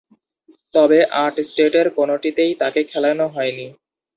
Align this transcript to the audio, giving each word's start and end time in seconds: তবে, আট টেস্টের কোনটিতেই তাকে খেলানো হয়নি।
তবে, 0.75 0.99
আট 1.15 1.31
টেস্টের 1.37 1.87
কোনটিতেই 1.97 2.51
তাকে 2.61 2.81
খেলানো 2.91 3.25
হয়নি। 3.35 3.67